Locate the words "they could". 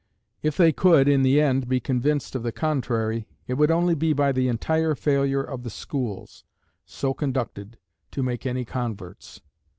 0.57-1.07